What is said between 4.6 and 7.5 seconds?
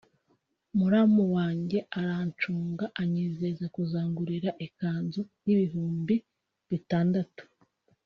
ikanzu y’ibihumbi bitandatu